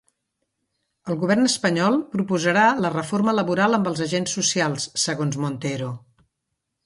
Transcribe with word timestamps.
El 1.13 1.17
govern 1.23 1.49
espanyol 1.49 1.97
proposarà 2.15 2.63
la 2.85 2.91
reforma 2.95 3.35
laboral 3.39 3.79
amb 3.79 3.89
els 3.91 4.01
agents 4.07 4.35
socials, 4.39 4.87
segons 5.05 5.41
Montero. 5.45 5.93